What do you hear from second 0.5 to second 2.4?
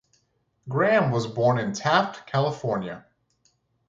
Graham was born in Taft,